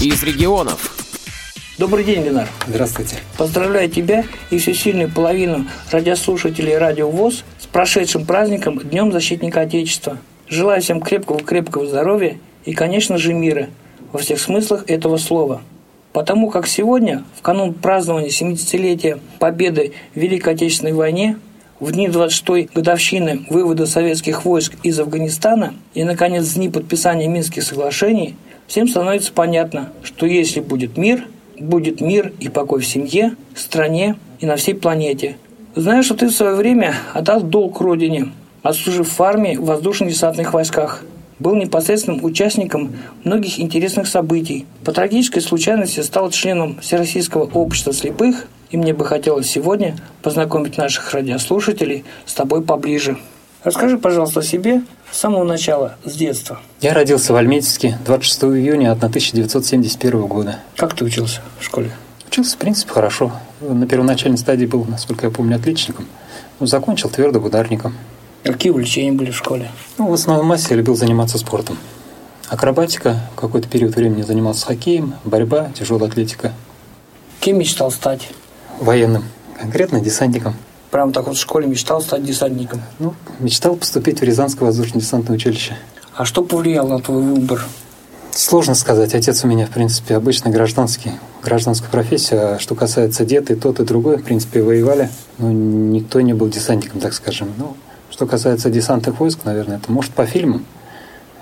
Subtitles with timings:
[0.00, 0.94] из регионов.
[1.76, 2.48] Добрый день, Ленар.
[2.68, 3.16] Здравствуйте.
[3.36, 10.18] Поздравляю тебя и всю сильную половину радиослушателей Радио ВОЗ с прошедшим праздником Днем Защитника Отечества.
[10.48, 13.68] Желаю всем крепкого-крепкого здоровья и, конечно же, мира
[14.12, 15.62] во всех смыслах этого слова.
[16.12, 21.38] Потому как сегодня, в канун празднования 70-летия победы в Великой Отечественной войне,
[21.80, 28.36] в дни 26-й годовщины вывода советских войск из Афганистана и, наконец, дни подписания Минских соглашений,
[28.68, 31.26] всем становится понятно, что если будет мир,
[31.58, 35.36] будет мир и покой в семье, стране и на всей планете.
[35.74, 41.02] Знаешь, что ты в свое время отдал долг родине, отслужив в армии в воздушно-десантных войсках–
[41.38, 42.92] был непосредственным участником
[43.24, 44.66] многих интересных событий.
[44.84, 51.12] По трагической случайности стал членом Всероссийского общества слепых, и мне бы хотелось сегодня познакомить наших
[51.12, 53.16] радиослушателей с тобой поближе.
[53.64, 56.60] Расскажи, пожалуйста, о себе с самого начала, с детства.
[56.80, 60.60] Я родился в Альметьевске 26 июня 1971 года.
[60.76, 61.90] Как ты учился в школе?
[62.28, 63.32] Учился, в принципе, хорошо.
[63.60, 66.06] На первоначальной стадии был, насколько я помню, отличником.
[66.60, 67.94] Но закончил твердым ударником.
[68.44, 69.70] Какие увлечения были в школе?
[69.98, 71.78] Ну, в основном массе я любил заниматься спортом.
[72.48, 76.52] Акробатика, какой-то период времени занимался хоккеем, борьба, тяжелая атлетика.
[77.40, 78.30] Кем мечтал стать?
[78.80, 79.24] Военным,
[79.60, 80.54] конкретно десантником.
[80.90, 82.80] Прям так вот в школе мечтал стать десантником?
[82.98, 85.76] Ну, мечтал поступить в Рязанское воздушно-десантное училище.
[86.14, 87.62] А что повлияло на твой выбор?
[88.30, 89.14] Сложно сказать.
[89.14, 92.36] Отец у меня, в принципе, обычно гражданский, гражданская профессия.
[92.36, 95.10] А что касается дед, и тот, и другой, в принципе, воевали.
[95.38, 97.52] Но никто не был десантником, так скажем.
[97.58, 97.76] Ну,
[98.10, 100.64] что касается десантных войск, наверное, это может по фильмам.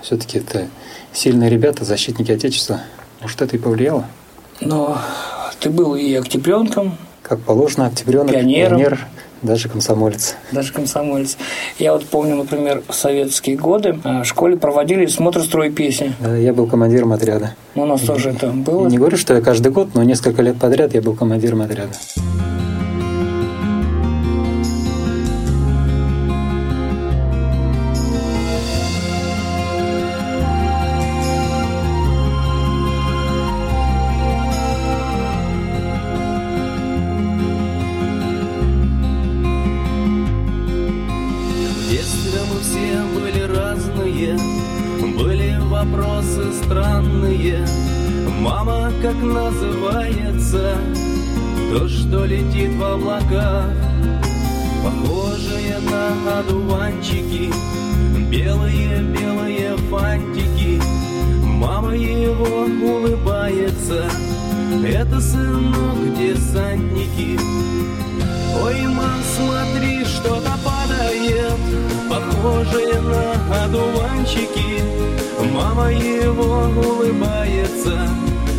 [0.01, 0.67] Все-таки это
[1.13, 2.81] сильные ребята, защитники Отечества.
[3.21, 4.05] Может, это и повлияло?
[4.59, 4.99] Но
[5.59, 6.97] ты был и октябренком.
[7.27, 8.77] Как положено, октябренок, пионером.
[8.77, 9.05] пионер,
[9.41, 10.35] даже комсомолец.
[10.51, 11.37] Даже комсомолец.
[11.77, 16.13] Я вот помню, например, в советские годы а, в школе проводили смотр строй песни.
[16.19, 17.55] Да, я был командиром отряда.
[17.75, 18.87] Ну, у нас тоже это было.
[18.87, 21.91] Не говорю, что я каждый год, но несколько лет подряд я был командиром отряда.
[49.33, 50.77] называется.
[51.71, 53.71] То, что летит в облаках
[54.83, 57.51] Похожие на одуванчики.
[58.29, 60.81] Белые-белые фантики
[61.43, 64.09] Мама его улыбается.
[64.85, 67.39] Это сынок десантники.
[68.63, 71.57] Ой, мам, смотри, что-то падает
[72.09, 74.83] Похожее на одуванчики.
[75.51, 78.07] Мама его улыбается.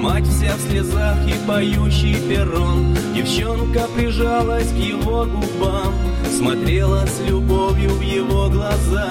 [0.00, 2.96] Мать вся в слезах и поющий перрон.
[3.14, 5.92] Девчонка прижалась к его губам
[6.38, 9.10] Смотрела с любовью в его глаза.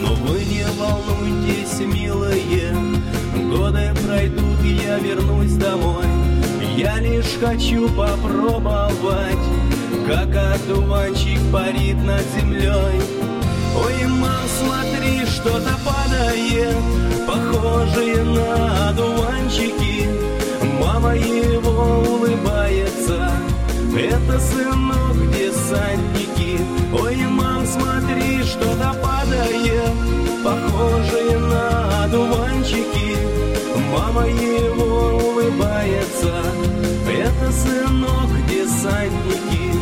[0.00, 2.72] Но вы не волнуйтесь, милые
[3.54, 6.06] Годы пройдут, и я вернусь домой.
[6.78, 9.36] Я лишь хочу попробовать
[10.06, 13.02] Как одуванчик парит над землей.
[13.76, 16.01] Ой, мам, смотри, что-то падает
[17.26, 20.08] Похожие на одуванчики.
[20.80, 23.30] Мама его улыбается.
[23.96, 26.60] Это сынок десантники.
[26.92, 29.92] Ой, мам, смотри, что-то падает.
[30.44, 33.16] Похожие на одуванчики.
[33.92, 36.44] Мама его улыбается.
[37.08, 39.72] Это сынок десантники.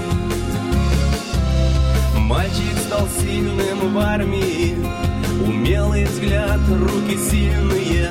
[2.16, 4.49] Мальчик стал сильным в армии
[6.10, 8.10] взгляд, руки сильные.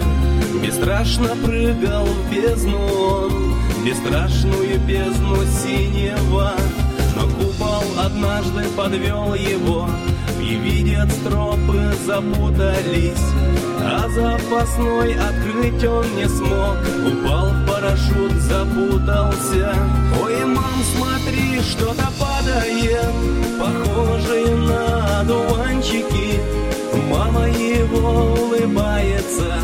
[0.62, 3.56] Бесстрашно прыгал в бездну он
[3.86, 6.54] Бесстрашную бездну синего.
[7.16, 9.90] Но купол однажды подвел его
[10.42, 13.26] И видят стропы запутались.
[13.82, 19.74] А запасной открыть он не смог Упал в парашют, запутался.
[20.22, 23.14] Ой, мам, смотри, что-то падает
[23.60, 26.42] Похожие на одуванчики
[27.10, 29.60] Мама его улыбается.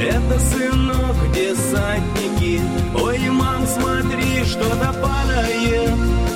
[0.00, 2.60] Это сынок десантники.
[2.94, 5.90] Ой, мам, смотри, что-то падает.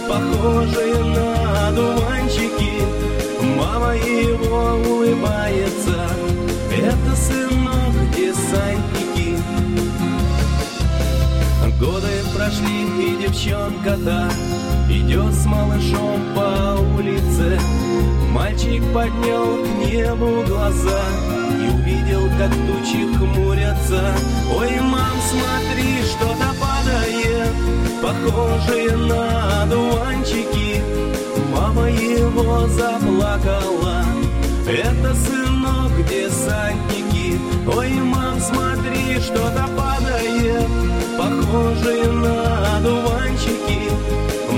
[0.08, 2.82] Похоже на одуванчики.
[3.56, 6.08] Мама его улыбается.
[6.76, 9.38] Это сынок десантники.
[11.78, 14.28] Годы шли, и девчонка-то
[14.88, 17.58] идет с малышом по улице.
[18.30, 21.02] Мальчик поднял к небу глаза
[21.60, 24.14] и увидел, как тучи хмурятся.
[24.56, 27.52] Ой, мам, смотри, что-то падает,
[28.02, 30.82] похожее на одуванчики.
[31.54, 34.04] Мама его заплакала,
[34.66, 37.38] это сынок десантники.
[37.76, 40.31] Ой, мам, смотри, что-то падает,
[41.22, 43.90] похожее на одуванчики.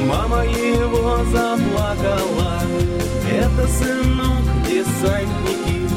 [0.08, 2.62] Мама его заплакала,
[3.30, 5.88] это сынок десантники.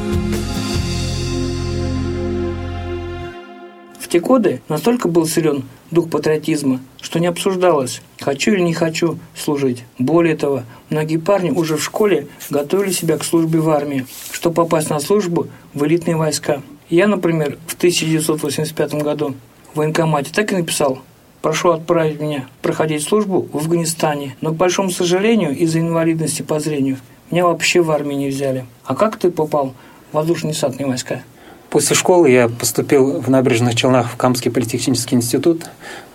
[3.98, 9.18] В те годы настолько был силен дух патриотизма, что не обсуждалось, хочу или не хочу
[9.34, 9.84] служить.
[9.98, 14.90] Более того, многие парни уже в школе готовили себя к службе в армии, чтобы попасть
[14.90, 16.62] на службу в элитные войска.
[16.90, 19.34] Я, например, в 1985 году
[19.72, 21.00] в военкомате так и написал
[21.42, 26.98] Прошу отправить меня проходить службу в Афганистане, но, к большому сожалению, из-за инвалидности по зрению
[27.30, 28.66] меня вообще в армию не взяли.
[28.84, 29.74] А как ты попал
[30.10, 31.22] в воздушно-десантные войска?
[31.70, 35.66] После школы я поступил в Набережных Челнах в Камский политехнический институт,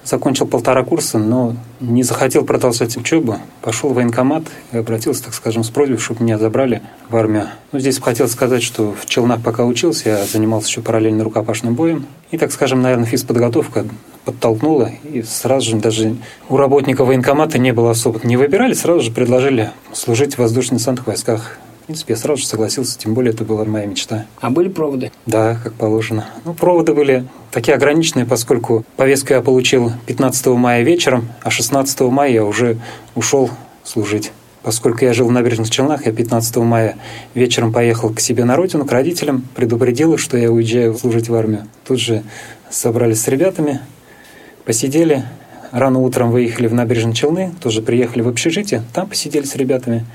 [0.03, 3.37] закончил полтора курса, но не захотел продолжать учебу.
[3.61, 7.49] Пошел в военкомат и обратился, так скажем, с просьбой, чтобы меня забрали в армию.
[7.71, 12.07] Ну, здесь хотел сказать, что в Челнах пока учился, я занимался еще параллельно рукопашным боем.
[12.31, 13.85] И, так скажем, наверное, физподготовка
[14.25, 14.91] подтолкнула.
[15.03, 16.15] И сразу же даже
[16.49, 18.19] у работника военкомата не было особо.
[18.23, 22.97] Не выбирали, сразу же предложили служить в воздушно-десантных войсках в принципе, я сразу же согласился,
[22.97, 24.25] тем более это была моя мечта.
[24.39, 25.11] А были проводы?
[25.25, 26.25] Да, как положено.
[26.45, 32.31] Ну, проводы были такие ограниченные, поскольку повестку я получил 15 мая вечером, а 16 мая
[32.31, 32.77] я уже
[33.15, 33.49] ушел
[33.83, 34.31] служить.
[34.61, 36.95] Поскольку я жил в Набережных Челнах, я 15 мая
[37.33, 41.35] вечером поехал к себе на родину, к родителям, предупредил их, что я уезжаю служить в
[41.35, 41.67] армию.
[41.85, 42.23] Тут же
[42.69, 43.81] собрались с ребятами,
[44.63, 45.25] посидели,
[45.71, 50.05] рано утром выехали в Набережные Челны, тоже приехали в общежитие, там посидели с ребятами.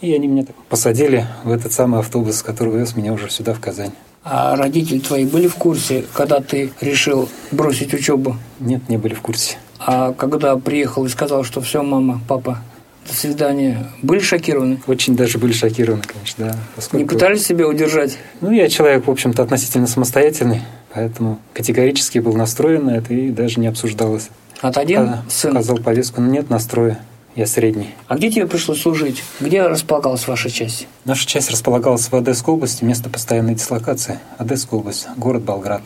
[0.00, 3.60] И они меня так посадили в этот самый автобус, который вез меня уже сюда, в
[3.60, 3.92] Казань.
[4.22, 8.36] А родители твои были в курсе, когда ты решил бросить учебу?
[8.58, 9.56] Нет, не были в курсе.
[9.78, 12.58] А когда приехал и сказал, что все, мама, папа,
[13.06, 14.80] до свидания, были шокированы?
[14.86, 16.58] Очень даже были шокированы, конечно, да.
[16.76, 17.02] Поскольку...
[17.02, 18.18] Не пытались себя удержать?
[18.42, 20.60] Ну, я человек, в общем-то, относительно самостоятельный,
[20.92, 24.28] поэтому категорически был настроен на это и даже не обсуждалось.
[24.60, 25.52] От один Когда сын?
[25.52, 27.00] Сказал повестку, но нет настроя.
[27.36, 27.94] Я средний.
[28.08, 29.22] А где тебе пришлось служить?
[29.38, 30.88] Где располагалась ваша часть?
[31.04, 34.18] Наша часть располагалась в Одесской области, место постоянной дислокации.
[34.36, 35.82] Одесская область, город Болград.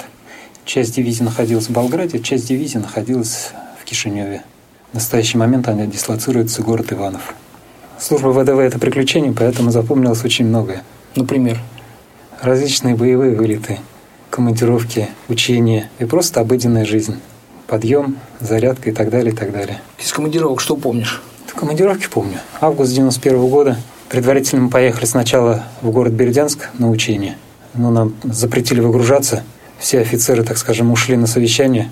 [0.64, 4.43] Часть дивизии находилась в Болграде, часть дивизии находилась в Кишиневе.
[4.93, 7.35] В настоящий момент она дислоцируется в город Иванов.
[7.99, 10.82] Служба ВДВ– это приключение, поэтому запомнилось очень многое.
[11.14, 11.61] Например?
[12.40, 13.81] Различные боевые вылеты,
[14.31, 17.20] командировки, учения и просто обыденная жизнь.
[17.67, 19.81] Подъем, зарядка и так далее, и так далее.
[19.99, 21.23] Из командировок что помнишь?
[21.55, 22.39] Командировки помню.
[22.61, 23.77] Август 91 -го года.
[24.09, 27.37] Предварительно мы поехали сначала в город Бердянск на учение.
[27.75, 29.43] Но нам запретили выгружаться.
[29.79, 31.91] Все офицеры, так скажем, ушли на совещание.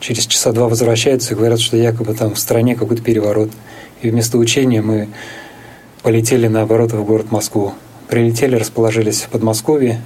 [0.00, 3.50] Через часа два возвращаются и говорят, что якобы там в стране какой-то переворот.
[4.00, 5.08] И вместо учения мы
[6.02, 7.74] полетели наоборот в город Москву.
[8.08, 10.02] Прилетели, расположились в Подмосковье.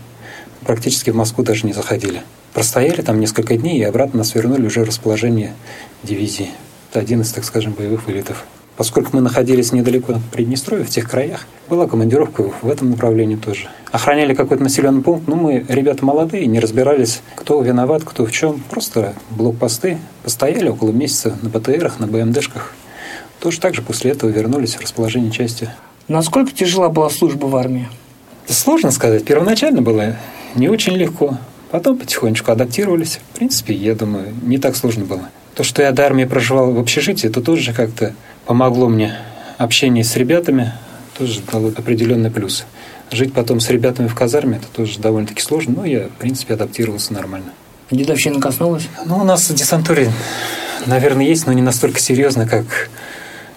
[0.64, 2.22] Практически в Москву даже не заходили.
[2.52, 5.54] Простояли там несколько дней и обратно нас вернули уже в расположение
[6.02, 6.50] дивизии.
[6.90, 8.44] Это один из, так скажем, боевых вылетов.
[8.76, 13.68] Поскольку мы находились недалеко от Приднестровья, в тех краях, была командировка в этом направлении тоже.
[13.90, 18.62] Охраняли какой-то населенный пункт, ну мы, ребята молодые, не разбирались, кто виноват, кто в чем.
[18.70, 22.74] Просто блокпосты, постояли около месяца на БТРах, на БМДшках.
[23.40, 25.70] Тоже так же после этого вернулись в расположение части.
[26.08, 27.88] Насколько тяжела была служба в армии?
[28.46, 29.24] Сложно сказать.
[29.24, 30.16] Первоначально было
[30.54, 31.38] не очень легко.
[31.70, 33.20] Потом потихонечку адаптировались.
[33.32, 35.30] В принципе, я думаю, не так сложно было.
[35.54, 38.14] То, что я до армии проживал в общежитии, это тоже как-то
[38.46, 39.18] помогло мне
[39.58, 40.72] общение с ребятами,
[41.18, 42.64] тоже дало определенный плюс.
[43.10, 47.12] Жить потом с ребятами в казарме, это тоже довольно-таки сложно, но я, в принципе, адаптировался
[47.12, 47.52] нормально.
[47.90, 48.88] Дедовщина коснулась?
[49.04, 50.10] Ну, у нас в десантуре,
[50.86, 52.90] наверное, есть, но не настолько серьезно, как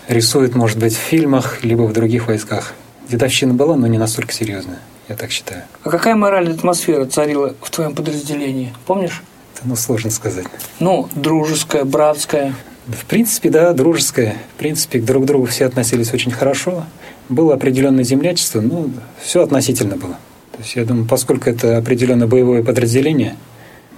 [0.07, 2.73] рисуют, может быть, в фильмах, либо в других войсках.
[3.09, 5.63] Дедовщина была, но не настолько серьезная, я так считаю.
[5.83, 8.71] А какая моральная атмосфера царила в твоем подразделении?
[8.85, 9.23] Помнишь?
[9.55, 10.45] Это, ну, сложно сказать.
[10.79, 12.53] Ну, дружеская, братская.
[12.89, 14.35] В принципе, да, дружеское.
[14.55, 16.85] В принципе, друг к другу все относились очень хорошо.
[17.29, 18.89] Было определенное землячество, но
[19.21, 20.13] все относительно было.
[20.53, 23.35] То есть, я думаю, поскольку это определенное боевое подразделение,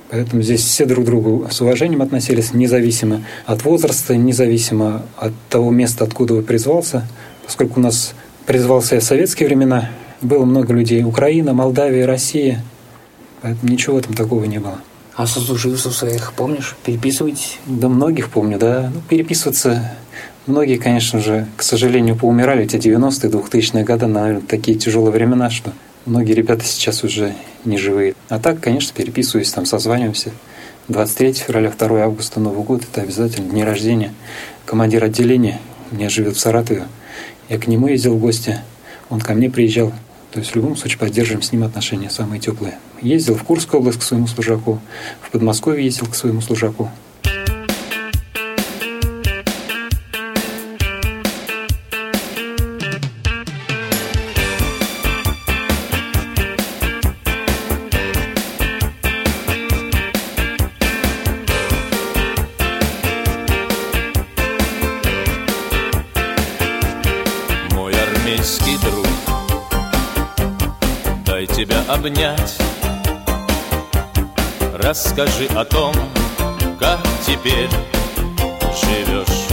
[0.09, 5.71] поэтому здесь все друг к другу с уважением относились, независимо от возраста, независимо от того
[5.71, 7.07] места, откуда вы призвался.
[7.45, 8.13] Поскольку у нас
[8.45, 9.89] призвался я в советские времена,
[10.21, 11.03] было много людей.
[11.03, 12.61] Украина, Молдавия, Россия.
[13.41, 14.79] Поэтому ничего этом такого не было.
[15.15, 16.75] А сослуживцев своих помнишь?
[16.85, 17.59] Переписываетесь?
[17.65, 18.91] Да многих помню, да.
[18.93, 19.91] Ну, переписываться
[20.47, 25.71] Многие, конечно же, к сожалению, поумирали эти 90-е, 2000-е годы, наверное, такие тяжелые времена, что
[26.07, 28.15] многие ребята сейчас уже не живые.
[28.27, 30.31] А так, конечно, переписываюсь, там созваниваемся.
[30.87, 34.15] 23 февраля, 2 августа, Новый год– это обязательно дни рождения.
[34.65, 36.87] Командир отделения меня живет в Саратове.
[37.47, 38.57] Я к нему ездил в гости,
[39.11, 39.93] он ко мне приезжал.
[40.31, 42.79] То есть в любом случае поддерживаем с ним отношения самые теплые.
[43.01, 44.79] Ездил в Курскую область к своему служаку,
[45.21, 46.89] в Подмосковье ездил к своему служаку.
[71.69, 72.57] Обнять.
[74.73, 75.93] Расскажи о том,
[76.79, 77.69] как теперь
[78.81, 79.47] живешь.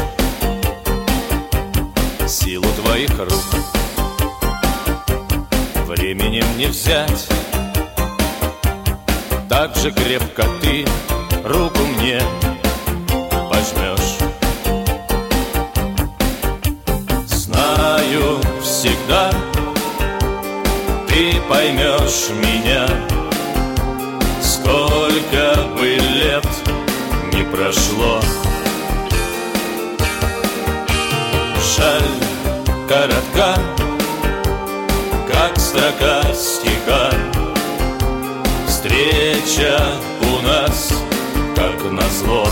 [2.27, 3.45] Силу твоих рук
[5.87, 7.29] Временем не взять.
[9.49, 10.87] Так же крепко ты
[11.45, 12.23] руку мне
[13.51, 14.19] пожмешь.
[17.27, 19.31] Знаю всегда
[21.19, 22.87] ты поймешь меня.
[24.41, 26.47] Сколько бы лет
[27.33, 28.21] не прошло.
[31.77, 32.11] Жаль
[32.89, 33.61] коротка,
[35.33, 37.11] как строка стиха.
[38.69, 39.81] Встреча
[40.23, 40.93] у нас,
[41.57, 42.47] как назло.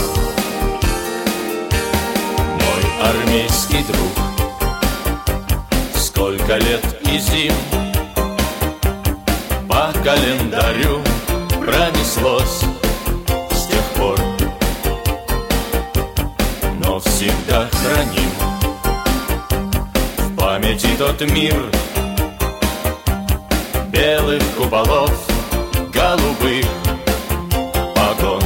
[2.37, 4.17] Мой армейский друг
[5.95, 7.53] Сколько лет и зим
[10.07, 11.03] календарю
[11.59, 12.61] пронеслось
[13.51, 14.17] с тех пор.
[16.79, 18.31] Но всегда храним
[20.19, 21.61] в памяти тот мир
[23.89, 25.11] Белых куполов,
[25.93, 26.67] голубых
[27.97, 28.43] погон.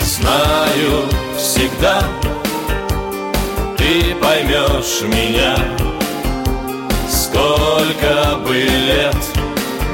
[0.00, 2.02] Знаю всегда
[3.76, 5.91] ты поймешь меня
[8.52, 9.16] бы лет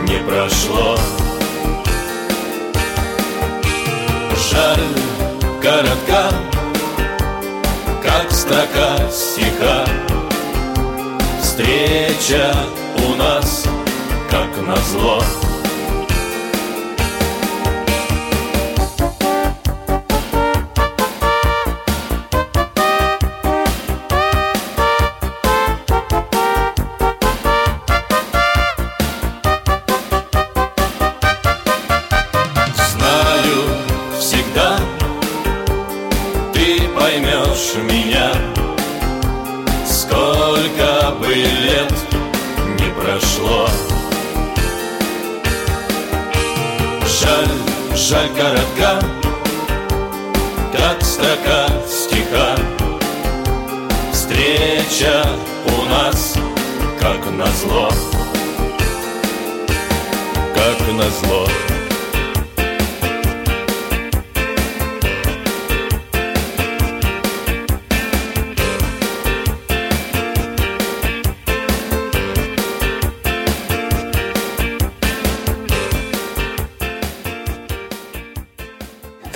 [0.09, 0.99] не прошло.
[4.51, 4.89] Жаль
[5.63, 6.33] коротка,
[8.03, 9.85] как строка стиха.
[11.41, 12.53] Встреча
[13.07, 13.65] у нас,
[14.29, 15.23] как назло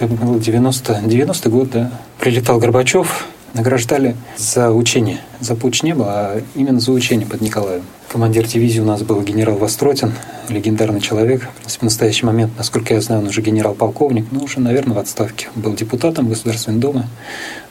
[0.03, 1.91] это был 90, 90 год, да.
[2.19, 5.21] Прилетал Горбачев, награждали за учение.
[5.41, 7.83] За путь не было, а именно за учение под Николаем.
[8.09, 10.13] Командир дивизии у нас был генерал Востротин,
[10.49, 11.43] легендарный человек.
[11.43, 14.99] В принципе, в настоящий момент, насколько я знаю, он уже генерал-полковник, но уже, наверное, в
[14.99, 15.49] отставке.
[15.55, 17.05] Был депутатом Государственной Думы.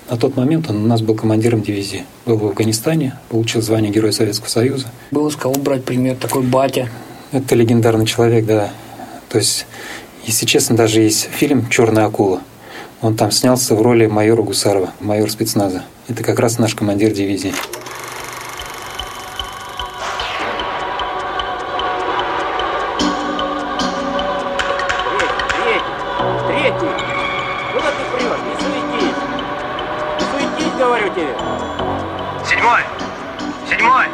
[0.10, 2.06] На тот момент он у нас был командиром дивизии.
[2.26, 4.88] Был в Афганистане, получил звание Героя Советского Союза.
[5.12, 6.90] Было с кого брать пример, такой батя.
[7.32, 8.72] Это легендарный человек, да.
[9.30, 9.66] То есть
[10.24, 12.42] если честно, даже есть фильм «Черная акула».
[13.02, 15.84] Он там снялся в роли майора Гусарова, майор спецназа.
[16.08, 17.54] Это как раз наш командир дивизии.
[32.46, 32.82] Седьмой!
[33.68, 34.06] Седьмой!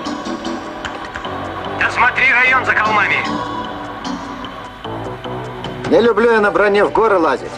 [1.79, 3.17] Досмотри район за холмами!
[5.89, 7.51] Не люблю я на броне в горы лазить.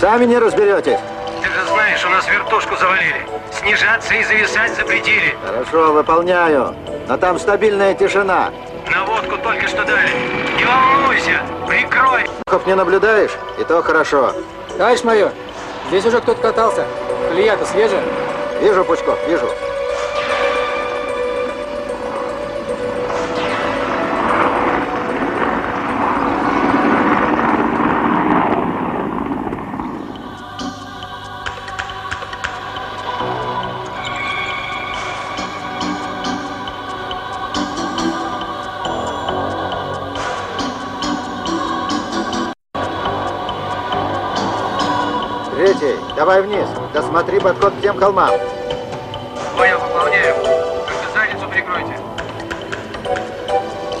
[0.00, 0.98] Сами не разберетесь.
[1.42, 3.26] Ты же знаешь, у нас вертушку завалили.
[3.52, 5.36] Снижаться и зависать запретили.
[5.44, 6.74] Хорошо, выполняю.
[7.06, 8.50] Но там стабильная тишина.
[8.90, 10.08] Наводку только что дали.
[10.56, 12.24] Не волнуйся, прикрой.
[12.46, 13.32] Хоп, не наблюдаешь?
[13.58, 14.32] И то хорошо.
[14.78, 15.32] Товарищ майор,
[15.88, 16.86] здесь уже кто-то катался.
[17.28, 18.02] Колея-то свежая.
[18.62, 19.50] Вижу, Пучков, вижу.
[46.92, 48.30] Досмотри подход к тем холмам.
[49.56, 50.34] Понял, выполняю.
[50.42, 51.98] Только задницу прикройте.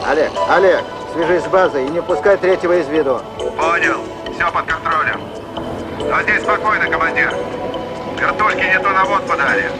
[0.06, 3.20] Олег, Олег, свяжись с базой и не пускай третьего из виду.
[3.38, 4.00] Понял.
[4.34, 5.20] Все под контролем.
[6.12, 7.32] А здесь спокойно, командир.
[8.18, 9.70] Вертушки не ту наводку дали.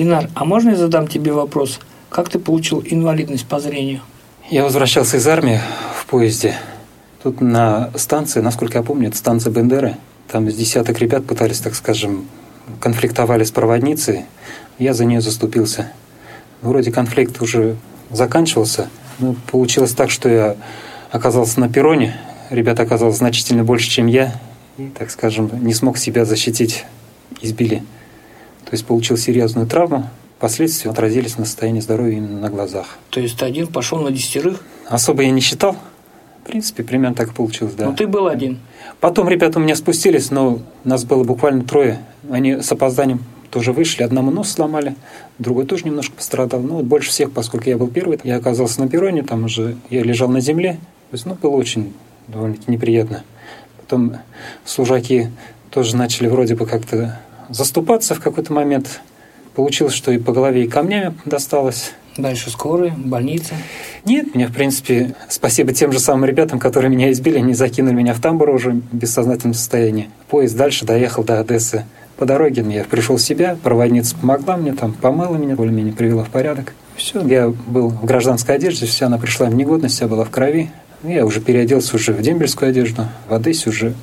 [0.00, 1.78] Ленар, а можно я задам тебе вопрос?
[2.08, 4.00] Как ты получил инвалидность по зрению?
[4.48, 5.60] Я возвращался из армии
[5.94, 6.54] в поезде.
[7.22, 9.96] Тут на станции, насколько я помню, это станция Бендеры.
[10.26, 12.26] Там с десяток ребят пытались, так скажем,
[12.80, 14.24] конфликтовали с проводницей.
[14.78, 15.92] Я за нее заступился.
[16.62, 17.76] Вроде конфликт уже
[18.10, 18.88] заканчивался.
[19.18, 20.56] Но получилось так, что я
[21.10, 22.18] оказался на перроне.
[22.48, 24.32] Ребят оказалось значительно больше, чем я.
[24.78, 26.86] И, так скажем, не смог себя защитить.
[27.42, 27.82] Избили.
[28.70, 30.08] То есть получил серьезную травму.
[30.38, 32.98] Последствия отразились на состоянии здоровья именно на глазах.
[33.10, 35.76] То есть один пошел на десятерых, Особо я не считал.
[36.42, 37.86] В принципе, примерно так и получилось, да.
[37.86, 38.58] но ты был один.
[39.00, 42.00] Потом ребята у меня спустились, но нас было буквально трое.
[42.30, 44.02] Они с опозданием тоже вышли.
[44.02, 44.94] Одному нос сломали,
[45.38, 46.60] другой тоже немножко пострадал.
[46.60, 50.02] Ну, вот больше всех, поскольку я был первый, я оказался на перроне, там уже я
[50.02, 50.74] лежал на земле.
[51.10, 51.92] То есть, ну, было очень
[52.28, 53.24] довольно-таки неприятно.
[53.76, 54.16] Потом
[54.64, 55.28] служаки
[55.70, 59.00] тоже начали вроде бы как-то заступаться в какой-то момент.
[59.54, 61.92] Получилось, что и по голове, и камнями досталось.
[62.16, 63.54] Дальше скорые, больница.
[64.04, 68.14] Нет, мне, в принципе, спасибо тем же самым ребятам, которые меня избили, они закинули меня
[68.14, 70.10] в тамбур уже в бессознательном состоянии.
[70.28, 71.84] Поезд дальше доехал до Одессы.
[72.16, 76.28] По дороге я пришел в себя, проводница помогла мне, там помыла меня, более-менее привела в
[76.28, 76.74] порядок.
[76.96, 80.70] Все, я был в гражданской одежде, вся она пришла в негодность, вся была в крови.
[81.02, 83.94] Я уже переоделся уже в дембельскую одежду, в Одессе уже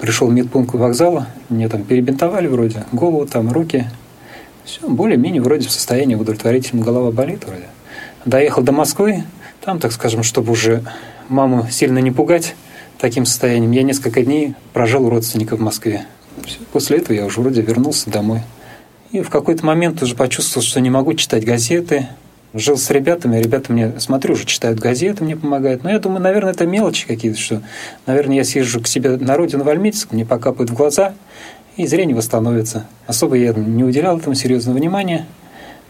[0.00, 3.86] пришел в медпункт вокзала, мне там перебинтовали вроде, голову там, руки.
[4.64, 7.66] Все, более-менее вроде в состоянии удовлетворительного, голова болит вроде.
[8.24, 9.24] Доехал до Москвы,
[9.64, 10.82] там, так скажем, чтобы уже
[11.28, 12.54] маму сильно не пугать
[12.98, 16.04] таким состоянием, я несколько дней прожил у родственников в Москве.
[16.44, 18.42] Всё, После этого я уже вроде вернулся домой.
[19.10, 22.06] И в какой-то момент уже почувствовал, что не могу читать газеты.
[22.52, 25.84] Жил с ребятами, ребята мне, смотрю, уже читают газеты, мне помогают.
[25.84, 27.62] Но я думаю, наверное, это мелочи какие-то, что,
[28.06, 31.14] наверное, я съезжу к себе на родину в Альметьевск, мне покапают в глаза,
[31.76, 32.86] и зрение восстановится.
[33.06, 35.26] Особо я не уделял этому серьезного внимания.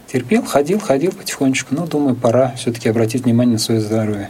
[0.07, 1.73] Терпел, ходил, ходил потихонечку.
[1.73, 4.29] Но думаю, пора все-таки обратить внимание на свое здоровье.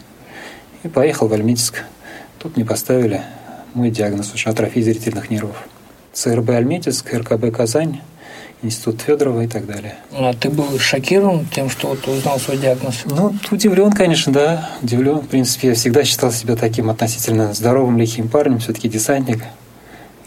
[0.84, 1.84] И поехал в Альметьевск.
[2.40, 3.22] Тут мне поставили
[3.74, 5.68] мой диагноз уже атрофия зрительных нервов.
[6.14, 8.02] ЦРБ Альметьевск, РКБ Казань,
[8.64, 9.96] Институт Федорова и так далее.
[10.12, 13.04] А ты был шокирован тем, что вот узнал свой диагноз?
[13.06, 14.70] Ну, удивлен, конечно, да.
[14.84, 15.20] Удивлен.
[15.20, 19.44] В принципе, я всегда считал себя таким относительно здоровым, лихим парнем, все-таки десантник.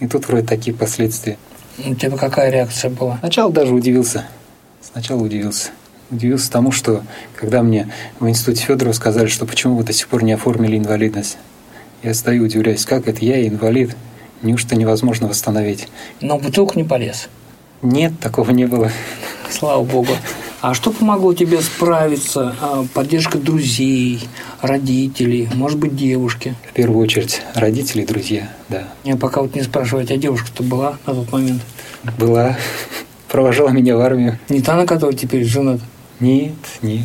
[0.00, 1.38] И тут вроде такие последствия.
[1.78, 3.18] У тебя какая реакция была?
[3.20, 4.26] Сначала даже удивился.
[4.80, 5.70] Сначала удивился.
[6.10, 7.02] Удивился тому, что
[7.36, 11.38] когда мне в институте Федорова сказали, что почему вы до сих пор не оформили инвалидность.
[12.02, 13.96] Я стою, удивляюсь, как это я инвалид?
[14.42, 15.88] Неужто невозможно восстановить?
[16.20, 17.28] Но бутылку не полез.
[17.84, 18.90] Нет, такого не было.
[19.50, 20.12] Слава богу.
[20.62, 22.56] А что помогло тебе справиться?
[22.58, 24.26] А, Поддержка друзей,
[24.62, 26.54] родителей, может быть, девушки?
[26.70, 28.88] В первую очередь родители и друзья, да.
[29.04, 31.60] Я пока вот не спрашиваю, а девушка-то была на тот момент?
[32.18, 32.56] Была,
[33.28, 34.38] провожала меня в армию.
[34.48, 35.80] Не та, на которой теперь женат?
[36.18, 37.04] Нет, нет.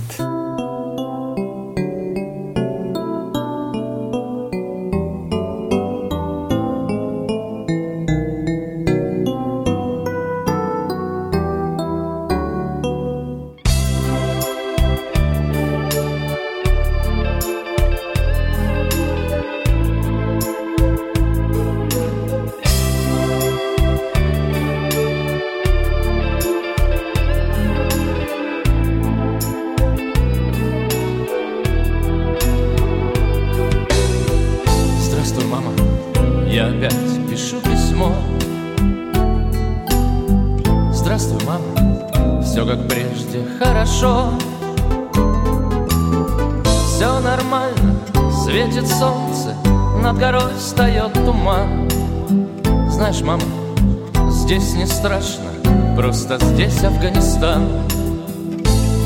[55.00, 55.50] Страшно,
[55.96, 57.70] просто здесь Афганистан.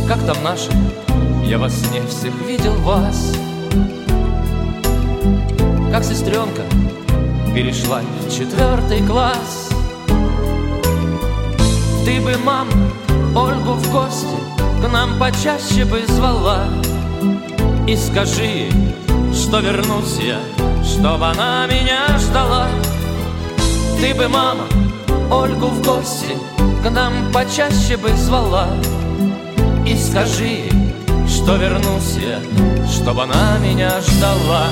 [0.07, 0.71] Как там наши?
[1.45, 3.31] Я во сне всех видел вас.
[5.91, 6.63] Как сестренка
[7.53, 9.69] перешла в четвертый класс.
[12.05, 12.67] Ты бы, мам,
[13.35, 14.35] Ольгу в гости
[14.81, 16.65] к нам почаще бы звала.
[17.87, 18.67] И скажи
[19.31, 20.39] что вернусь я,
[20.83, 22.67] чтобы она меня ждала.
[23.99, 24.65] Ты бы, мама,
[25.33, 26.37] Ольгу в гости
[26.83, 28.67] к нам почаще бы звала.
[29.85, 30.69] И скажи
[31.27, 32.39] что вернусь я,
[32.89, 34.67] чтобы она меня ждала.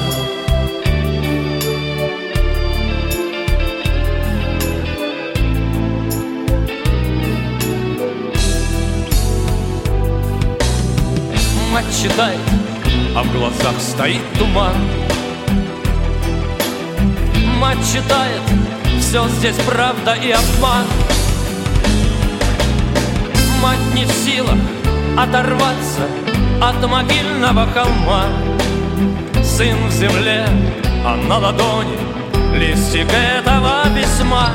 [11.74, 12.40] Мать читает,
[13.16, 14.76] а в глазах стоит туман.
[17.60, 18.42] Мать читает,
[19.12, 20.86] все здесь правда и обман.
[23.62, 24.58] Мать не в силах
[25.18, 26.08] оторваться
[26.62, 28.28] от могильного холма.
[29.44, 30.48] Сын в земле,
[31.06, 31.98] а на ладони
[32.56, 34.52] листик этого письма.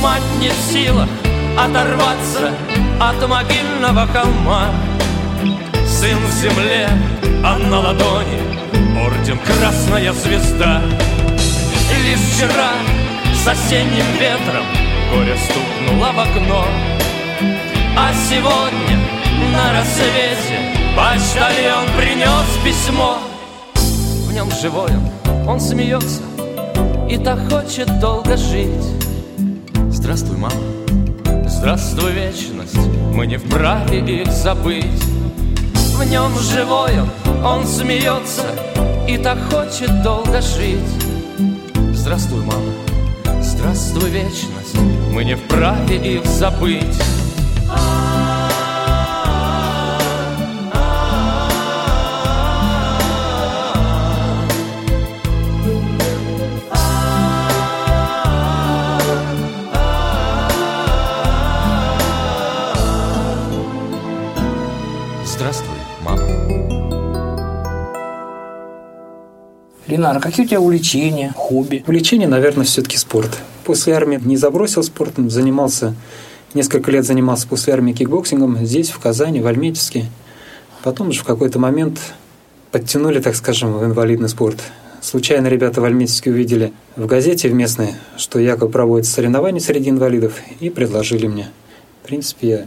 [0.00, 1.10] Мать не в силах
[1.54, 2.54] оторваться
[2.98, 4.70] от могильного холма.
[5.86, 6.88] Сын в земле,
[7.44, 8.40] а на ладони
[8.98, 10.80] орден Красная Звезда.
[12.06, 13.01] Лишь вчера
[13.42, 14.64] с осенним ветром
[15.10, 16.64] горе стукнуло в окно,
[17.96, 19.00] а сегодня
[19.52, 20.60] на рассвете
[20.96, 23.18] почтальон принес письмо.
[24.28, 26.22] В нем живой он, он смеется
[27.10, 28.86] и так хочет долго жить.
[29.90, 30.54] Здравствуй, мама,
[31.46, 32.76] здравствуй, вечность,
[33.12, 35.02] мы не вправе их забыть.
[35.96, 38.46] В нем живой он, он смеется
[39.08, 40.78] и так хочет долго жить.
[41.92, 42.72] Здравствуй, мама,
[43.62, 44.76] здравствуй, вечность,
[45.12, 46.82] мы не вправе их забыть.
[65.24, 65.68] Здравствуй,
[66.00, 66.22] мама.
[69.86, 71.84] Ленар, а какие у тебя увлечения, хобби?
[71.86, 73.38] Увлечение, наверное, все-таки спорт.
[73.64, 75.94] После армии не забросил спортом, занимался,
[76.54, 80.06] несколько лет занимался после армии кикбоксингом здесь, в Казани, в Альметьевске.
[80.82, 82.00] Потом же в какой-то момент
[82.72, 84.58] подтянули, так скажем, в инвалидный спорт.
[85.00, 90.34] Случайно ребята в Альметьевске увидели в газете в местной, что якобы проводятся соревнования среди инвалидов,
[90.60, 91.50] и предложили мне.
[92.02, 92.66] В принципе, я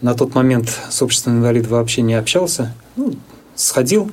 [0.00, 2.72] на тот момент с обществом инвалидов вообще не общался.
[2.96, 3.14] Ну,
[3.54, 4.10] сходил,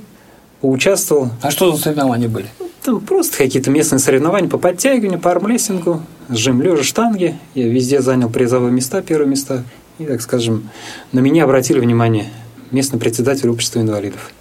[0.62, 1.30] поучаствовал.
[1.42, 2.48] А что за соревнования были?
[2.88, 7.38] Там просто какие-то местные соревнования по подтягиванию, по армлессингу, жим лежа, штанги.
[7.54, 9.66] Я везде занял призовые места, первые места.
[10.00, 10.70] И, так скажем,
[11.12, 12.32] на меня обратили внимание
[12.72, 14.32] местный председатель общества инвалидов.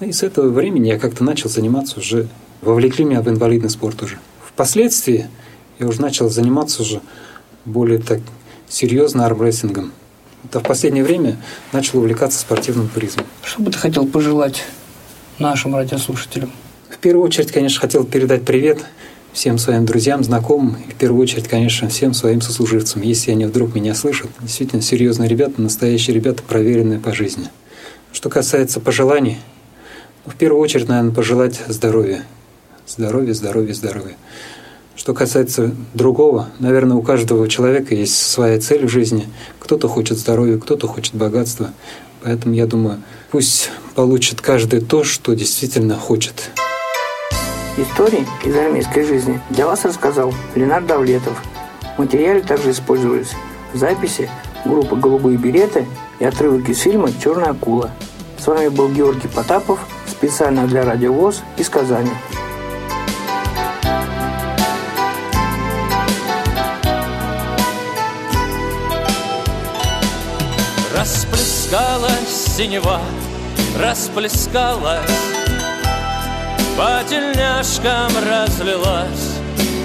[0.00, 2.28] Ну, и с этого времени я как-то начал заниматься уже,
[2.62, 4.16] вовлекли меня в инвалидный спорт уже.
[4.42, 5.28] Впоследствии
[5.78, 7.02] я уже начал заниматься уже
[7.66, 8.20] более так
[8.70, 9.92] серьезно армрестлингом.
[10.44, 11.36] Это в последнее время
[11.72, 13.26] начал увлекаться спортивным туризмом.
[13.44, 14.64] Что бы ты хотел пожелать
[15.38, 16.50] нашим радиослушателям?
[17.02, 18.78] Первую очередь, конечно, хотел передать привет
[19.32, 23.74] всем своим друзьям, знакомым, и в первую очередь, конечно, всем своим сослуживцам, если они вдруг
[23.74, 24.30] меня слышат.
[24.40, 27.48] Действительно, серьезные ребята, настоящие ребята, проверенные по жизни.
[28.12, 29.38] Что касается пожеланий,
[30.24, 32.22] ну, в первую очередь, наверное, пожелать здоровья.
[32.86, 34.14] Здоровья, здоровья, здоровья.
[34.94, 39.26] Что касается другого, наверное, у каждого человека есть своя цель в жизни.
[39.58, 41.72] Кто-то хочет здоровья, кто-то хочет богатства.
[42.22, 46.52] Поэтому я думаю, пусть получит каждый то, что действительно хочет.
[47.78, 51.42] Истории из армейской жизни для вас рассказал Ленар Давлетов.
[51.96, 53.32] В материале также использовались
[53.72, 54.28] записи
[54.66, 55.86] группы «Голубые береты»
[56.18, 57.90] и отрывок из фильма «Черная акула».
[58.38, 62.10] С вами был Георгий Потапов, специально для Радио ВОЗ из Казани.
[70.94, 73.00] Расплескалась синева,
[73.80, 75.31] расплескалась
[76.76, 79.36] По тельняшкам разлилась,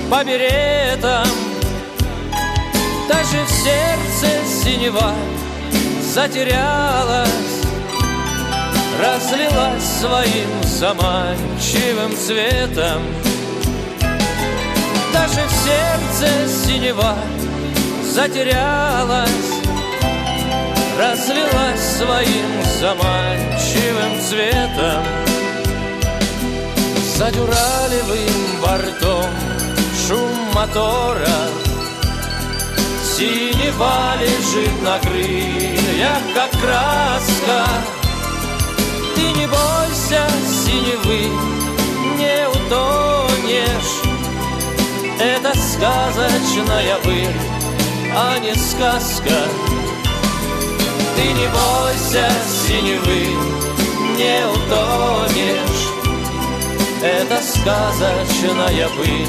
[0.09, 1.27] по беретам
[3.09, 4.29] Даже в сердце
[4.63, 5.13] синева
[6.13, 7.27] затерялась
[9.01, 13.01] Разлилась своим заманчивым цветом
[15.13, 17.15] Даже в сердце синева
[18.13, 19.57] затерялась
[20.97, 25.26] разлилась своим заманчивым цветом.
[27.17, 29.31] За дюралевым бортом
[30.05, 31.39] шум мотора.
[33.03, 37.65] Синева лежит на крыльях, как краска.
[39.15, 40.27] Ты не бойся
[40.63, 41.31] синевы,
[42.19, 43.95] не утонешь.
[45.19, 47.41] Это сказочная быль,
[48.15, 49.39] а не сказка.
[51.15, 52.29] Ты не бойся
[52.67, 53.25] синевы,
[54.15, 55.86] не утонешь
[57.01, 59.27] Это сказочная быль,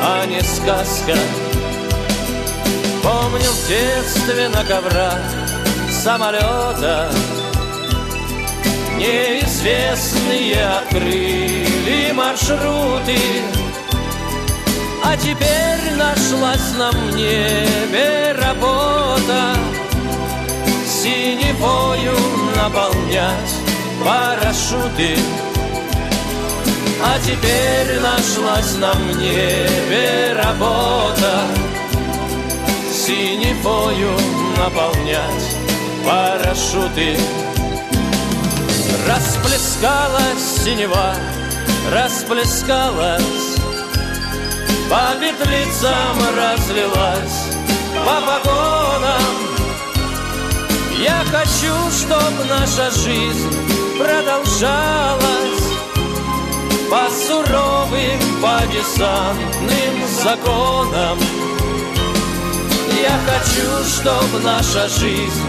[0.00, 1.14] а не сказка.
[3.02, 5.18] Помню в детстве на коврах
[5.90, 7.10] самолета
[8.96, 13.18] Неизвестные открыли маршруты
[15.04, 19.56] А теперь нашлась на небе работа.
[20.86, 22.16] Синевою
[22.56, 23.56] наполнять
[24.04, 25.16] парашюты
[27.04, 31.46] А теперь нашлась на небе работа
[32.92, 34.12] синевою
[34.56, 35.56] наполнять
[36.06, 37.18] парашюты.
[39.08, 41.14] Расплескалась синева,
[41.92, 43.56] расплескалась,
[44.88, 47.56] по петлицам разлилась,
[48.04, 49.42] по погонам.
[50.98, 53.50] Я хочу, чтоб наша жизнь
[53.98, 55.61] продолжалась
[56.92, 61.18] по суровым, по десантным законам.
[63.00, 65.42] Я хочу, чтобы наша жизнь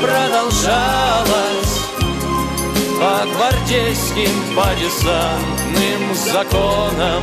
[0.00, 1.80] продолжалась
[2.98, 7.22] По гвардейским, по десантным законам